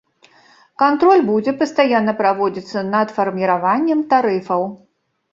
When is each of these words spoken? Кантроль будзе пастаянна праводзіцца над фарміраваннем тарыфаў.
Кантроль 0.83 1.19
будзе 1.25 1.51
пастаянна 1.59 2.15
праводзіцца 2.21 2.83
над 2.93 3.07
фарміраваннем 3.19 4.01
тарыфаў. 4.15 4.65